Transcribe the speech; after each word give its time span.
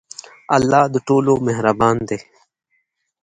الله 0.55 0.83
د 0.93 0.95
ټولو 1.07 1.33
مهربان 1.47 1.97
دی. 2.09 2.19